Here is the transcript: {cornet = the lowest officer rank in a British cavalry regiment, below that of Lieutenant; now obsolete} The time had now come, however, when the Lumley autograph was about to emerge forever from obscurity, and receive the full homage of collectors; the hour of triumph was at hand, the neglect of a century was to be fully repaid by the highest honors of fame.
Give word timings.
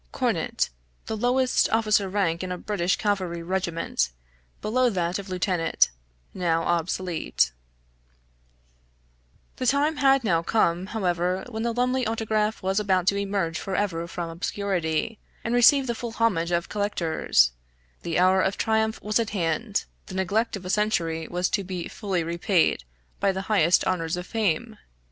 {cornet 0.11 0.69
= 0.87 1.05
the 1.05 1.15
lowest 1.15 1.69
officer 1.69 2.09
rank 2.09 2.41
in 2.43 2.51
a 2.51 2.57
British 2.57 2.95
cavalry 2.95 3.43
regiment, 3.43 4.09
below 4.59 4.89
that 4.89 5.19
of 5.19 5.29
Lieutenant; 5.29 5.91
now 6.33 6.63
obsolete} 6.63 7.51
The 9.57 9.67
time 9.67 9.97
had 9.97 10.23
now 10.23 10.41
come, 10.41 10.87
however, 10.87 11.45
when 11.49 11.61
the 11.61 11.71
Lumley 11.71 12.07
autograph 12.07 12.63
was 12.63 12.79
about 12.79 13.05
to 13.09 13.15
emerge 13.15 13.59
forever 13.59 14.07
from 14.07 14.31
obscurity, 14.31 15.19
and 15.43 15.53
receive 15.53 15.85
the 15.85 15.93
full 15.93 16.13
homage 16.13 16.49
of 16.49 16.67
collectors; 16.67 17.51
the 18.01 18.17
hour 18.17 18.41
of 18.41 18.57
triumph 18.57 18.99
was 19.03 19.19
at 19.19 19.29
hand, 19.29 19.85
the 20.07 20.15
neglect 20.15 20.55
of 20.55 20.65
a 20.65 20.71
century 20.71 21.27
was 21.27 21.47
to 21.49 21.63
be 21.63 21.87
fully 21.87 22.23
repaid 22.23 22.85
by 23.19 23.31
the 23.31 23.41
highest 23.41 23.85
honors 23.85 24.17
of 24.17 24.25
fame. 24.25 24.79